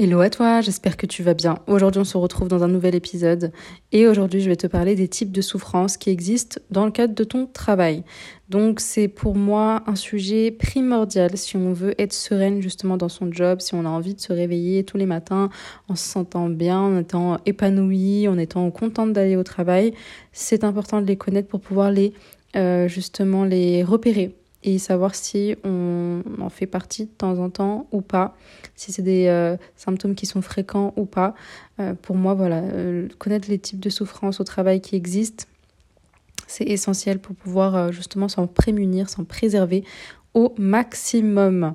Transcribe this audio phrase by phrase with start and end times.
[0.00, 1.58] Hello à toi, j'espère que tu vas bien.
[1.66, 3.50] Aujourd'hui on se retrouve dans un nouvel épisode
[3.90, 7.16] et aujourd'hui je vais te parler des types de souffrances qui existent dans le cadre
[7.16, 8.04] de ton travail.
[8.48, 13.32] Donc c'est pour moi un sujet primordial si on veut être sereine justement dans son
[13.32, 15.50] job, si on a envie de se réveiller tous les matins
[15.88, 19.94] en se sentant bien, en étant épanoui, en étant contente d'aller au travail.
[20.30, 22.12] C'est important de les connaître pour pouvoir les
[22.54, 24.36] euh, justement les repérer
[24.74, 28.36] et savoir si on en fait partie de temps en temps ou pas,
[28.74, 31.34] si c'est des euh, symptômes qui sont fréquents ou pas.
[31.80, 35.44] Euh, pour moi, voilà, euh, connaître les types de souffrances au travail qui existent,
[36.46, 39.84] c'est essentiel pour pouvoir justement s'en prémunir, s'en préserver
[40.34, 41.74] au maximum.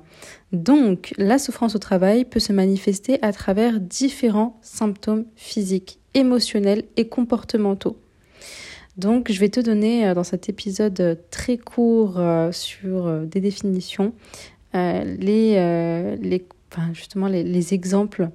[0.51, 7.07] Donc, la souffrance au travail peut se manifester à travers différents symptômes physiques, émotionnels et
[7.07, 7.97] comportementaux.
[8.97, 13.39] Donc, je vais te donner euh, dans cet épisode euh, très court euh, sur des
[13.39, 14.13] définitions
[14.75, 16.41] les,
[16.93, 18.29] justement les, exemples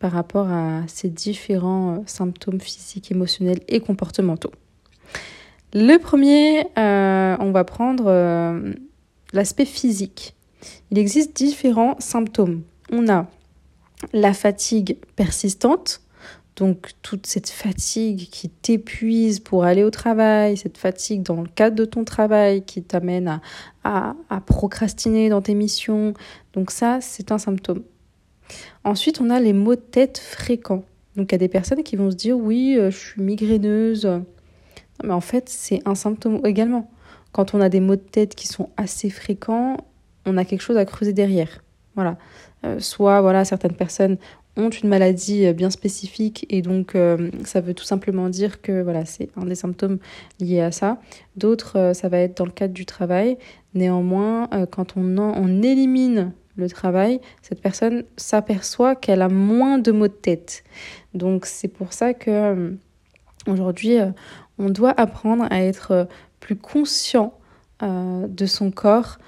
[0.00, 4.50] par rapport à ces différents symptômes physiques, émotionnels et comportementaux.
[5.72, 8.10] Le premier, on va prendre
[9.32, 10.34] l'aspect physique.
[10.90, 12.62] Il existe différents symptômes.
[12.90, 13.28] On a
[14.12, 16.00] la fatigue persistante,
[16.56, 21.74] donc toute cette fatigue qui t'épuise pour aller au travail, cette fatigue dans le cadre
[21.74, 23.40] de ton travail qui t'amène
[23.82, 26.14] à, à, procrastiner dans tes missions,
[26.52, 27.82] donc ça c'est un symptôme.
[28.84, 30.84] Ensuite on a les maux de tête fréquents.
[31.16, 34.08] Donc il y a des personnes qui vont se dire oui euh, je suis migraineuse,
[35.02, 36.90] mais en fait c'est un symptôme également.
[37.32, 39.76] Quand on a des maux de tête qui sont assez fréquents,
[40.24, 41.64] on a quelque chose à creuser derrière.
[41.96, 42.16] Voilà.
[42.64, 44.18] Euh, soit voilà certaines personnes
[44.56, 48.82] ont une maladie euh, bien spécifique et donc euh, ça veut tout simplement dire que
[48.82, 49.98] voilà, c'est un des symptômes
[50.40, 51.00] liés à ça.
[51.36, 53.38] D'autres, euh, ça va être dans le cadre du travail.
[53.74, 60.06] Néanmoins, quand on, on élimine le travail, cette personne s'aperçoit qu'elle a moins de maux
[60.06, 60.62] de tête.
[61.12, 62.76] Donc c'est pour ça que
[63.48, 63.96] aujourd'hui,
[64.58, 66.06] on doit apprendre à être
[66.38, 67.36] plus conscient
[67.82, 69.18] de son corps,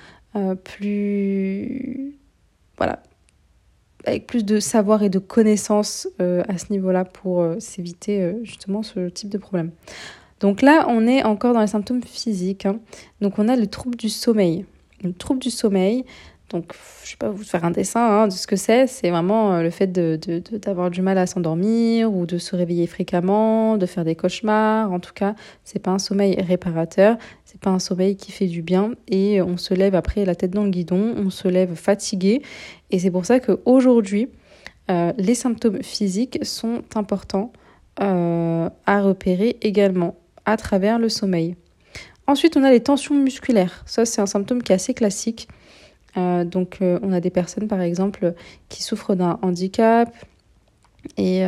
[0.63, 2.17] plus
[2.79, 3.03] voilà,
[4.07, 8.35] avec plus de savoir et de connaissances euh, à ce niveau-là pour euh, s'éviter euh,
[8.45, 9.73] justement ce type de problème.
[10.41, 12.67] Donc là, on est encore dans les symptômes physiques.
[12.67, 12.79] Hein.
[13.21, 14.65] Donc on a le trouble du sommeil.
[15.03, 16.05] Le trouble du sommeil,
[16.49, 16.73] donc
[17.05, 18.87] je ne vais pas vous faire un dessin hein, de ce que c'est.
[18.87, 23.77] C'est vraiment le fait d'avoir de, du mal à s'endormir ou de se réveiller fréquemment,
[23.77, 24.91] de faire des cauchemars.
[24.91, 25.35] En tout cas,
[25.65, 27.19] c'est pas un sommeil réparateur,
[27.69, 30.71] un sommeil qui fait du bien et on se lève après la tête dans le
[30.71, 32.43] guidon, on se lève fatigué
[32.91, 34.29] et c'est pour ça qu'aujourd'hui,
[34.91, 37.53] euh, les symptômes physiques sont importants
[38.01, 41.57] euh, à repérer également à travers le sommeil.
[42.27, 43.83] Ensuite, on a les tensions musculaires.
[43.87, 45.49] Ça, c'est un symptôme qui est assez classique.
[46.17, 48.35] Euh, donc, on a des personnes, par exemple,
[48.69, 50.13] qui souffrent d'un handicap,
[51.17, 51.43] et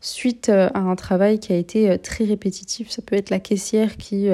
[0.00, 4.28] suite à un travail qui a été très répétitif, ça peut être la caissière qui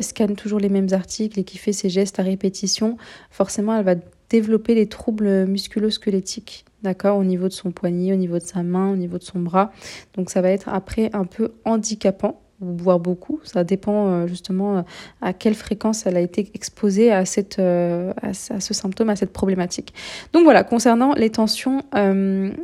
[0.00, 2.96] scanne toujours les mêmes articles et qui fait ses gestes à répétition,
[3.30, 3.94] forcément elle va
[4.30, 8.90] développer des troubles musculo-squelettiques, d'accord, au niveau de son poignet, au niveau de sa main,
[8.90, 9.72] au niveau de son bras.
[10.16, 13.40] Donc ça va être après un peu handicapant voire beaucoup.
[13.44, 14.82] Ça dépend euh, justement euh,
[15.20, 19.32] à quelle fréquence elle a été exposée à, cette, euh, à, ce symptôme, à cette
[19.32, 19.94] problématique.
[20.32, 21.82] Donc voilà, concernant les tensions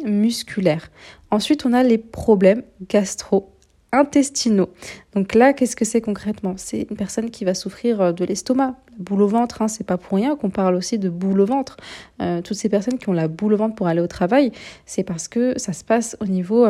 [0.04, 0.90] musculaires.
[1.30, 3.50] Ensuite, on a les problèmes gastro
[3.92, 4.68] intestinaux.
[5.14, 6.54] Donc là, qu'est-ce que c'est concrètement?
[6.56, 9.62] C'est une personne qui va souffrir de l'estomac, boule au ventre.
[9.62, 11.76] Hein, c'est pas pour rien qu'on parle aussi de boule au ventre.
[12.18, 14.52] Toutes ces personnes qui ont la boule au ventre pour aller au travail,
[14.86, 16.66] c'est parce que ça se passe au niveau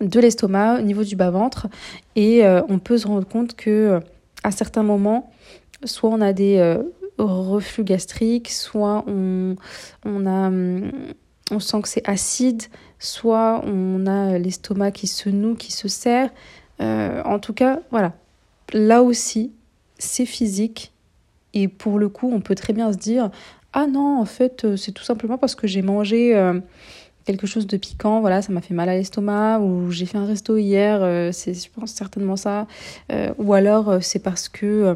[0.00, 1.66] de l'estomac, au niveau du bas ventre,
[2.16, 4.00] et on peut se rendre compte que
[4.44, 5.32] à certains moments,
[5.84, 6.78] soit on a des
[7.18, 9.56] reflux gastriques, soit on,
[10.04, 10.92] on a hum,
[11.50, 12.64] on sent que c'est acide,
[12.98, 16.30] soit on a l'estomac qui se noue, qui se serre.
[16.80, 18.14] Euh, en tout cas, voilà.
[18.72, 19.52] Là aussi,
[19.98, 20.92] c'est physique.
[21.54, 23.30] Et pour le coup, on peut très bien se dire
[23.72, 26.60] Ah non, en fait, euh, c'est tout simplement parce que j'ai mangé euh,
[27.28, 30.26] quelque chose de piquant, voilà, ça m'a fait mal à l'estomac, ou j'ai fait un
[30.26, 31.00] resto hier,
[31.32, 32.66] c'est, je pense, certainement ça.
[33.36, 34.94] ou alors, c'est parce que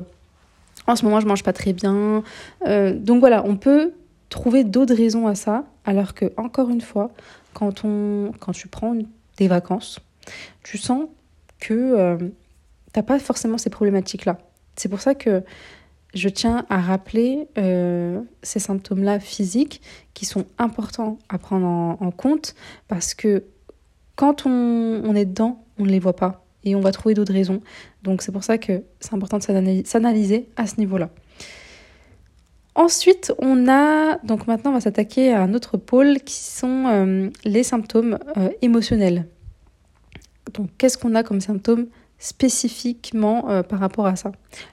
[0.87, 2.23] en ce moment, je mange pas très bien.
[2.67, 3.93] donc voilà, on peut
[4.31, 7.11] trouver d'autres raisons à ça, alors que, encore une fois,
[7.53, 8.97] quand, on, quand tu prends
[9.37, 10.01] des vacances,
[10.63, 11.07] tu sens
[11.61, 12.17] que euh,
[12.97, 14.39] n'as pas forcément ces problématiques-là.
[14.77, 15.43] C'est pour ça que
[16.15, 19.81] je tiens à rappeler euh, ces symptômes-là physiques
[20.15, 22.55] qui sont importants à prendre en, compte
[22.89, 23.45] parce que
[24.15, 27.61] quand on, est dedans, on ne les voit pas et on va trouver d'autres raisons.
[28.03, 31.09] Donc c'est pour ça que c'est important de s'analyser à ce niveau-là.
[32.75, 37.31] Ensuite, on a, donc maintenant on va s'attaquer à un autre pôle qui sont euh,
[37.45, 39.27] les symptômes euh, émotionnels.
[40.55, 41.87] Donc qu'est-ce qu'on a comme symptômes
[42.19, 44.33] spécifiquement par rapport à ça?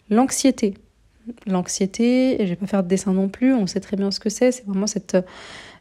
[0.10, 0.76] L'anxiété.
[1.46, 4.20] L'anxiété, et je vais pas faire de dessin non plus, on sait très bien ce
[4.20, 5.18] que c'est, c'est vraiment cette,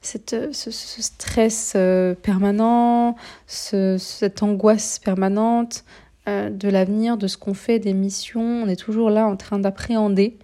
[0.02, 1.76] cette, ce, stress
[2.22, 5.84] permanent, cette angoisse permanente
[6.26, 10.38] de l'avenir, de ce qu'on fait, des missions, on est toujours là en train d'appréhender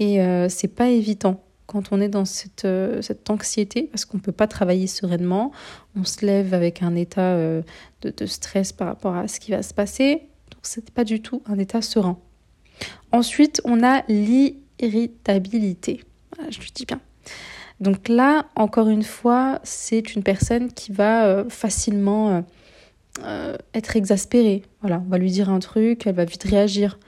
[0.00, 4.16] et euh, c'est pas évident quand on est dans cette, euh, cette anxiété parce qu'on
[4.16, 5.52] ne peut pas travailler sereinement.
[5.94, 7.62] On se lève avec un état euh,
[8.00, 10.22] de, de, stress par rapport à ce qui va se passer.
[10.50, 12.18] Donc, ce n'est pas du tout un état serein.
[13.12, 16.02] Ensuite, on a l'irritabilité.
[16.50, 17.00] je le dis bien.
[17.80, 22.44] Donc là, encore une fois, c'est une personne qui va facilement
[23.74, 24.62] être exaspérée.
[24.82, 26.98] Voilà, on va lui dire un truc, elle va vite réagir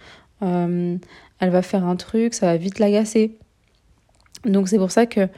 [1.43, 3.37] elle va faire un truc, ça va vite l'agacer.
[4.45, 5.29] Donc c'est pour ça que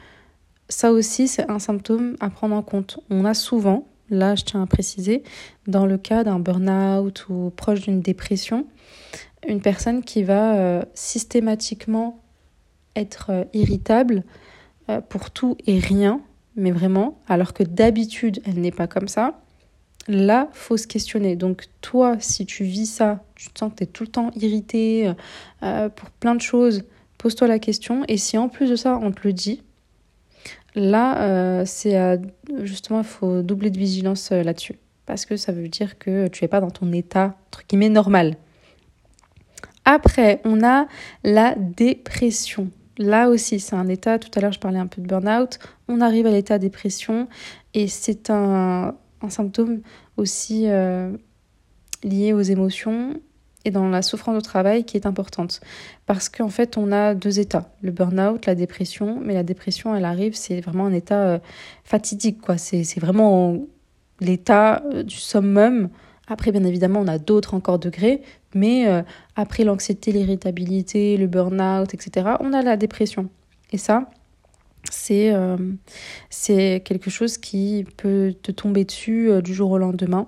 [0.69, 2.99] ça aussi, c'est un symptôme à prendre en compte.
[3.09, 5.23] On a souvent, là je tiens à préciser,
[5.65, 8.67] dans le cas d'un burn-out ou proche d'une dépression,
[9.47, 12.21] une personne qui va euh, systématiquement
[12.95, 14.23] être euh, irritable
[14.89, 16.21] euh, pour tout et rien,
[16.55, 19.39] mais vraiment, alors que d'habitude elle n'est pas comme ça
[20.07, 21.35] là, faut se questionner.
[21.35, 24.29] Donc toi, si tu vis ça, tu te sens que tu es tout le temps
[24.35, 25.11] irrité
[25.61, 26.83] pour plein de choses,
[27.17, 28.03] pose-toi la question.
[28.07, 29.63] Et si en plus de ça, on te le dit,
[30.75, 32.19] là, c'est
[32.61, 34.75] justement, il faut doubler de vigilance là-dessus.
[35.07, 38.37] Parce que ça veut dire que tu n'es pas dans ton état, entre guillemets, normal.
[39.85, 40.87] Après, on a
[41.23, 42.69] la dépression.
[42.97, 46.01] Là aussi, c'est un état, tout à l'heure je parlais un peu de burn-out, on
[46.01, 47.27] arrive à l'état dépression
[47.73, 49.81] et c'est un, un symptôme
[50.17, 51.11] aussi euh,
[52.03, 53.19] lié aux émotions
[53.65, 55.59] et dans la souffrance au travail qui est importante.
[56.05, 60.05] Parce qu'en fait, on a deux états, le burn-out, la dépression, mais la dépression, elle
[60.05, 61.39] arrive, c'est vraiment un état euh,
[61.83, 62.57] fatidique, quoi.
[62.57, 63.57] C'est vraiment
[64.21, 65.89] l'état euh, du summum.
[66.27, 68.21] Après, bien évidemment, on a d'autres encore degrés,
[68.53, 68.87] mais
[69.35, 73.29] après l'anxiété, l'irritabilité, le burn-out, etc., on a la dépression.
[73.71, 74.09] Et ça,
[74.91, 75.57] c'est euh,
[76.29, 80.27] c'est quelque chose qui peut te tomber dessus euh, du jour au lendemain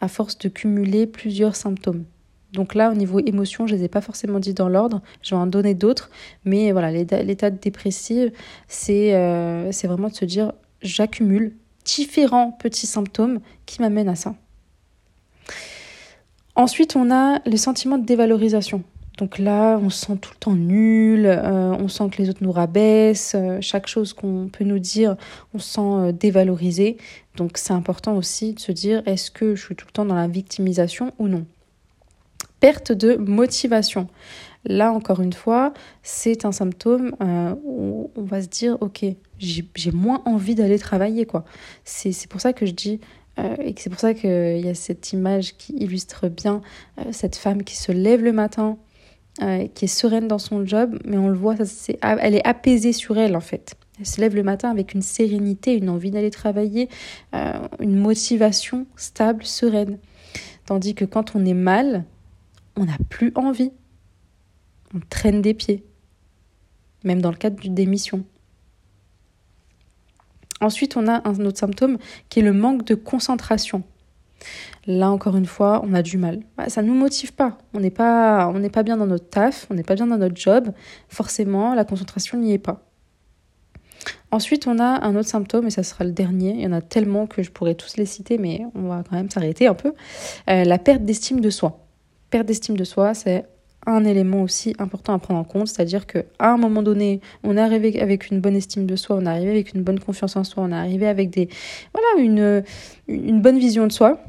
[0.00, 2.04] à force de cumuler plusieurs symptômes.
[2.52, 5.34] Donc là, au niveau émotion, je ne les ai pas forcément dit dans l'ordre, je
[5.34, 6.10] vais en donner d'autres,
[6.44, 8.32] mais voilà, l'état dépressif,
[8.88, 10.52] euh, c'est vraiment de se dire,
[10.82, 11.54] j'accumule
[11.84, 14.34] différents petits symptômes qui m'amènent à ça.
[16.60, 18.82] Ensuite, on a le sentiment de dévalorisation.
[19.16, 22.42] Donc là, on se sent tout le temps nul, euh, on sent que les autres
[22.42, 25.16] nous rabaissent, euh, chaque chose qu'on peut nous dire,
[25.54, 26.98] on se sent euh, dévalorisé.
[27.36, 30.14] Donc c'est important aussi de se dire est-ce que je suis tout le temps dans
[30.14, 31.46] la victimisation ou non?
[32.60, 34.08] Perte de motivation.
[34.66, 35.72] Là, encore une fois,
[36.02, 37.16] c'est un symptôme
[37.64, 39.06] où on va se dire ok,
[39.38, 41.24] j'ai moins envie d'aller travailler.
[41.24, 41.46] quoi.
[41.84, 43.00] C'est pour ça que je dis
[43.38, 46.60] et c'est pour ça qu'il y a cette image qui illustre bien
[47.10, 48.76] cette femme qui se lève le matin,
[49.42, 51.54] euh, qui est sereine dans son job, mais on le voit,
[52.02, 53.74] elle est apaisée sur elle en fait.
[53.98, 56.90] Elle se lève le matin avec une sérénité, une envie d'aller travailler,
[57.34, 59.98] euh, une motivation stable, sereine.
[60.66, 62.04] Tandis que quand on est mal,
[62.76, 63.70] on n'a plus envie.
[64.94, 65.84] On traîne des pieds.
[67.04, 68.24] Même dans le cadre d'une démission.
[70.60, 71.98] Ensuite, on a un autre symptôme
[72.28, 73.82] qui est le manque de concentration.
[74.86, 76.40] Là, encore une fois, on a du mal.
[76.56, 77.58] Bah, ça ne nous motive pas.
[77.74, 80.72] On n'est pas, pas bien dans notre taf, on n'est pas bien dans notre job.
[81.08, 82.86] Forcément, la concentration n'y est pas.
[84.30, 86.50] Ensuite, on a un autre symptôme, et ça sera le dernier.
[86.50, 89.16] Il y en a tellement que je pourrais tous les citer, mais on va quand
[89.16, 89.92] même s'arrêter un peu.
[90.48, 91.86] Euh, la perte d'estime de soi.
[92.30, 93.46] Perte d'estime de soi, c'est
[93.86, 97.60] un élément aussi important à prendre en compte, c'est-à-dire qu'à un moment donné, on est
[97.60, 100.44] arrivé avec une bonne estime de soi, on est arrivé avec une bonne confiance en
[100.44, 101.48] soi, on est arrivé avec des
[101.94, 102.62] voilà une,
[103.08, 104.20] une bonne vision de soi.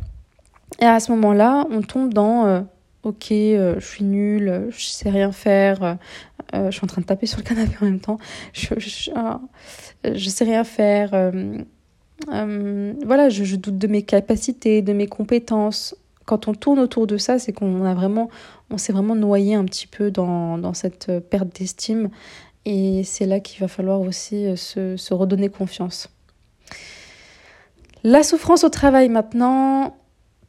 [0.79, 2.61] Et à ce moment-là, on tombe dans euh,
[3.03, 5.97] ok, euh, je suis nulle, je sais rien faire,
[6.53, 8.19] euh, je suis en train de taper sur le canapé en même temps,
[8.53, 9.11] je, je,
[10.13, 11.11] je sais rien faire.
[12.25, 15.95] voilà, je, je doute de mes capacités, de mes compétences.
[16.31, 18.29] Quand on tourne autour de ça, c'est qu'on a vraiment,
[18.77, 22.09] s'est vraiment noyé un petit peu dans, cette perte d'estime.
[22.63, 26.07] Et c'est là qu'il va falloir aussi se, se redonner confiance.
[28.03, 29.93] La souffrance au travail maintenant,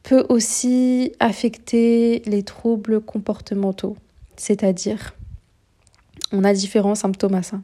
[0.03, 3.97] peut aussi affecter les troubles comportementaux,
[4.37, 5.15] c'est-à-dire
[6.31, 7.59] on a différents symptômes à ça.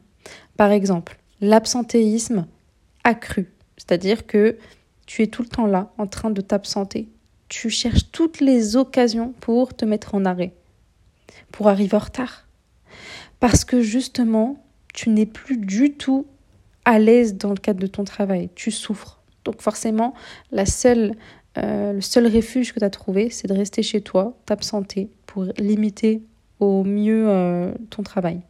[0.58, 2.46] Par exemple, l'absentéisme
[3.02, 4.58] accru, c'est-à-dire que
[5.06, 7.08] tu es tout le temps là en train de t'absenter.
[7.50, 10.54] Tu cherches toutes les occasions pour te mettre en arrêt,
[11.50, 12.46] pour arriver en retard.
[13.40, 14.64] Parce que justement,
[14.94, 16.26] tu n'es plus du tout
[16.84, 19.20] à l'aise dans le cadre de ton travail, tu souffres.
[19.44, 20.14] Donc forcément,
[20.52, 21.16] la seule,
[21.58, 25.44] euh, le seul refuge que tu as trouvé, c'est de rester chez toi, t'absenter pour
[25.58, 26.22] limiter
[26.60, 28.42] au mieux euh, ton travail.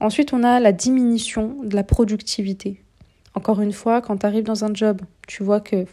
[0.00, 2.82] Ensuite, on a la diminution de la productivité.
[3.34, 5.86] Encore une fois, quand tu arrives dans un job, tu vois que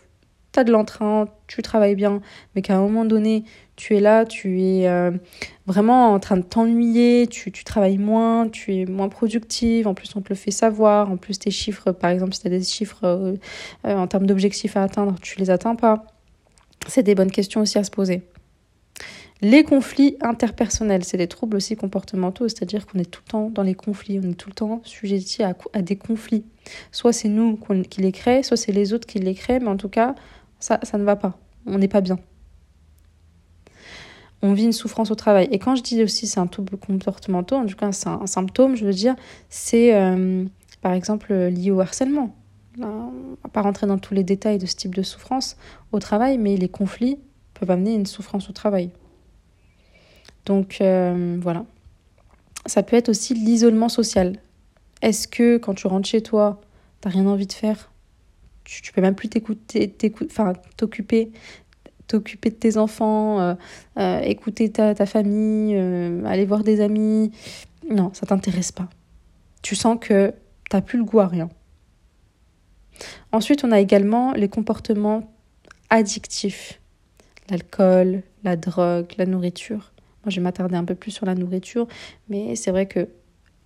[0.64, 2.22] de l'entrain, tu travailles bien,
[2.56, 3.44] mais qu'à un moment donné,
[3.80, 5.12] tu es là, tu es euh,
[5.66, 10.22] vraiment en train de t'ennuyer, tu, travailles moins, tu es moins productive, en plus on
[10.22, 13.06] te le fait savoir, en plus tes chiffres, par exemple, si tu as des chiffres
[13.06, 13.36] euh,
[13.88, 16.04] euh, en termes d'objectifs à atteindre, tu les atteins pas.
[16.88, 18.24] C'est des bonnes questions aussi à se poser.
[19.42, 23.64] Les conflits interpersonnels, c'est des troubles aussi comportementaux, c'est-à-dire qu'on est tout le temps dans
[23.64, 26.44] les conflits, on est tout le temps sujet à, à des conflits.
[26.92, 27.58] Soit c'est nous
[27.90, 30.16] qui les créons, soit c'est les autres qui les créent, mais en tout cas,
[30.60, 31.38] ça, ne va pas.
[31.66, 32.20] On n'est pas bien.
[34.42, 35.48] On vit une souffrance au travail.
[35.52, 38.76] Et quand je dis aussi c'est un trouble comportemental, en tout cas c'est un, symptôme,
[38.76, 39.16] je veux dire,
[39.50, 40.46] c'est euh,
[40.82, 42.36] par exemple lié au harcèlement.
[42.80, 45.58] on ne va pas rentrer dans tous les détails de ce type de souffrance
[45.92, 47.18] au travail, mais les conflits
[47.54, 48.92] peuvent amener une souffrance au travail.
[50.46, 51.66] Donc euh, voilà.
[52.66, 54.38] Ça peut être aussi l'isolement social.
[55.02, 56.62] Est-ce que quand tu rentres chez toi,
[57.02, 57.92] tu n'as rien envie de faire?
[58.70, 59.92] Tu, tu peux même plus t'écouter,
[60.26, 61.32] enfin t'occuper,
[62.06, 63.56] t'occuper de tes enfants, euh,
[63.98, 67.32] euh, écouter ta, ta famille, euh, aller voir des amis.
[67.90, 68.88] Non, ça t'intéresse pas.
[69.64, 70.34] Tu sens que
[70.70, 71.50] t'as plus le goût à rien.
[73.32, 75.32] Ensuite, on a également les comportements
[75.90, 76.80] addictifs.
[77.50, 79.92] L'alcool, la drogue, la nourriture.
[80.24, 81.88] Moi, je vais m'attarder un peu plus sur la nourriture,
[82.28, 83.10] mais c'est vrai que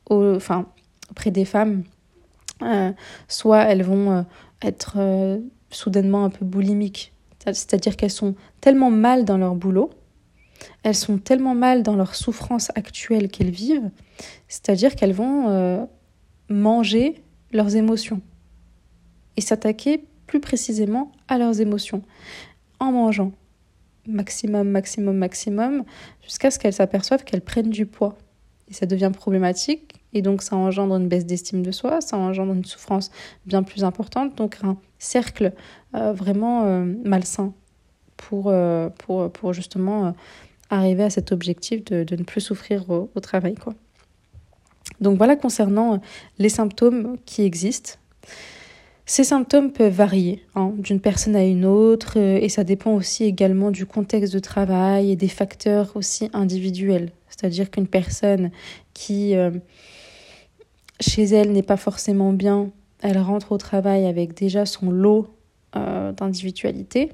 [0.09, 0.67] enfin,
[1.11, 1.83] auprès des femmes,
[3.27, 4.25] soit elles vont
[4.65, 5.39] être euh,
[5.69, 7.13] soudainement un peu boulimiques.
[7.45, 9.89] C'est-à-dire qu'elles sont tellement mal dans leur boulot,
[10.83, 13.89] elles sont tellement mal dans leur souffrance actuelle qu'elles vivent,
[14.47, 15.83] c'est-à-dire qu'elles vont euh,
[16.49, 18.21] manger leurs émotions
[19.35, 22.01] et s'attaquer plus précisément à leurs émotions
[22.79, 23.33] en mangeant
[24.07, 25.83] maximum, maximum, maximum,
[26.21, 28.17] jusqu'à ce qu'elles s'aperçoivent qu'elles prennent du poids.
[28.73, 32.53] Et ça devient problématique et donc ça engendre une baisse d'estime de soi, ça engendre
[32.53, 33.11] une souffrance
[33.45, 35.53] bien plus importante, donc un cercle
[35.93, 37.53] euh, vraiment euh, malsain
[38.17, 40.15] pour, euh, pour, pour justement
[40.71, 43.53] arriver à cet objectif de, de ne plus souffrir au, travail.
[43.53, 43.75] Quoi.
[45.01, 46.01] Donc voilà concernant
[46.39, 47.99] les symptômes qui existent.
[49.05, 53.69] Ces symptômes peuvent varier hein, d'une personne à une autre et ça dépend aussi également
[53.69, 57.11] du contexte de travail et des facteurs aussi individuels.
[57.43, 58.51] C'est-à-dire qu'une personne
[58.93, 59.35] qui
[61.03, 62.71] chez elle n'est pas forcément bien,
[63.01, 65.27] elle rentre au travail avec déjà son lot
[65.75, 67.11] euh, d'individualité.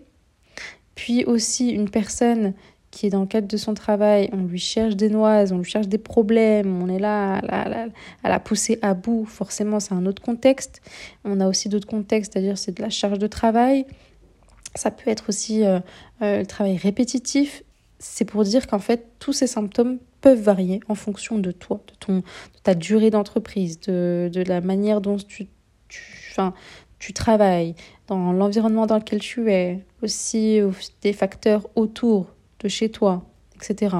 [0.95, 2.53] Puis aussi une personne
[2.91, 5.69] qui est dans le cadre de son travail, on lui cherche des noises, on lui
[5.69, 10.21] cherche des problèmes, on est là à la, pousser à bout, forcément c'est un autre
[10.21, 10.81] contexte.
[11.23, 13.85] On a aussi d'autres contextes, c'est-à-dire c'est de la charge de travail.
[14.75, 15.79] Ça peut être aussi euh,
[16.21, 17.63] euh, le travail répétitif.
[17.99, 21.93] C'est pour dire qu'en fait, tous ces symptômes peuvent varier en fonction de toi, de,
[21.99, 25.47] ton, de ta durée d'entreprise, de, de, la manière dont tu,
[25.87, 26.53] tu, enfin,
[26.99, 27.75] tu travailles,
[28.07, 30.59] dans l'environnement dans lequel tu es, aussi
[31.01, 32.27] des facteurs autour
[32.59, 33.97] de chez toi, etc.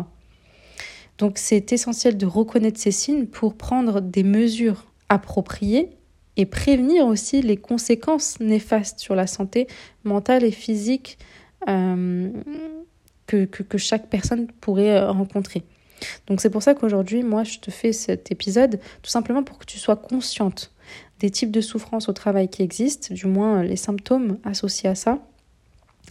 [1.18, 5.90] Donc c'est essentiel de reconnaître ces signes pour prendre des mesures appropriées
[6.38, 9.68] et prévenir aussi les conséquences néfastes sur la santé
[10.06, 11.18] mentale et physique
[11.68, 12.30] euh,
[13.28, 15.64] que, que, que, chaque personne pourrait rencontrer.
[16.28, 19.66] Donc c'est pour ça qu'aujourd'hui, moi, je te fais cet épisode tout simplement pour que
[19.66, 20.72] tu sois consciente
[21.20, 25.20] des types de souffrances au travail qui existent, du moins les symptômes associés à ça,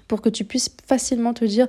[0.07, 1.69] pour que tu puisses facilement te dire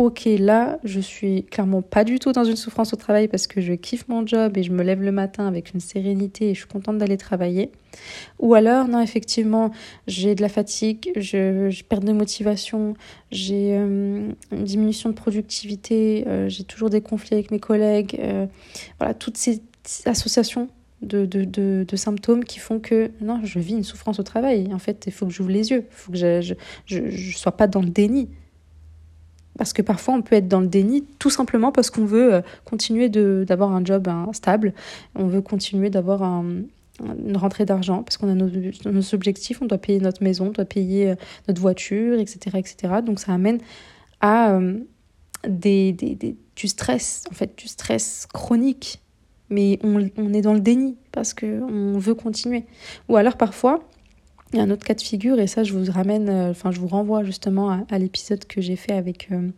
[0.00, 3.60] ok, là, je suis clairement pas du tout dans une souffrance au travail parce que
[3.60, 6.60] je kiffe mon job et je me lève le matin avec une sérénité et je
[6.60, 7.70] suis contente d'aller travailler.
[8.38, 9.70] Ou alors, non, effectivement,
[10.06, 12.94] j'ai de la fatigue, je, perds de motivation,
[13.30, 18.16] j'ai euh, une diminution de productivité, euh, j'ai toujours des conflits avec mes collègues.
[18.20, 18.46] Euh,
[18.98, 19.60] voilà, toutes ces
[20.06, 20.68] associations
[21.02, 24.72] de, de, de, symptômes qui font que non, je vis une souffrance au travail.
[24.72, 26.54] En fait, il faut que j'ouvre les yeux, il faut que je
[26.94, 28.30] ne sois pas dans le déni.
[29.60, 32.40] Parce que parfois, on peut être dans le déni tout simplement parce qu'on veut euh,
[32.64, 34.72] continuer d'avoir un job hein, stable,
[35.14, 40.00] on veut continuer d'avoir une rentrée d'argent parce qu'on a nos, objectifs, on doit payer
[40.00, 41.14] notre maison, on doit payer euh,
[41.46, 42.56] notre voiture, etc.
[42.56, 42.94] etc.
[43.04, 43.58] Donc ça amène
[44.22, 44.78] à euh,
[45.46, 49.02] du stress, en fait, du stress chronique.
[49.50, 52.64] Mais on, on est dans le déni parce qu'on veut continuer.
[53.10, 53.80] Ou alors parfois,
[54.52, 56.70] il y a un autre cas de figure, et ça, je vous ramène, euh, enfin,
[56.70, 59.50] je vous renvoie justement à, l'épisode que j'ai fait avec euh,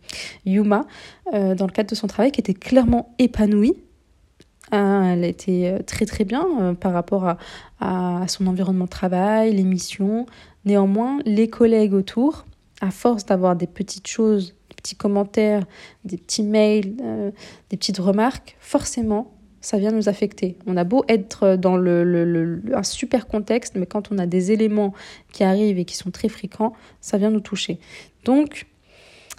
[0.45, 0.85] Yuma,
[1.33, 3.73] euh, dans le cadre de son travail, qui était clairement épanouie,
[4.71, 7.37] hein, elle était très très bien par rapport à,
[7.79, 10.25] à son environnement de travail, les missions.
[10.65, 12.45] Néanmoins, les collègues autour,
[12.79, 15.65] à force d'avoir des petites choses, des petits commentaires,
[16.05, 16.95] des petits mails,
[17.69, 20.57] des petites remarques, forcément, ça vient nous affecter.
[20.67, 24.93] On a beau être dans le, un super contexte, mais quand on a des éléments
[25.31, 27.79] qui arrivent et qui sont très fréquents, ça vient nous toucher.
[28.25, 28.67] Donc,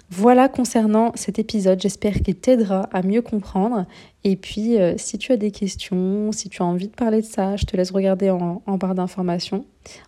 [0.09, 3.85] voilà concernant cet épisode, j'espère qu'il t'aidera à mieux comprendre.
[4.23, 7.25] Et puis, euh, si tu as des questions, si tu as envie de parler de
[7.25, 9.65] ça, je te laisse regarder en, en barre d'informations.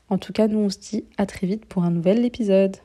[0.09, 2.77] En tout cas, nous, on se dit à très vite pour un nouvel épisode.